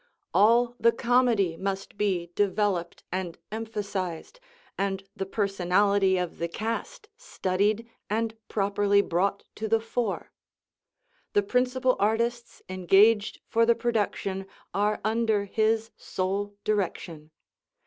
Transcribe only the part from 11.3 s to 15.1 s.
The principal artists engaged for the production are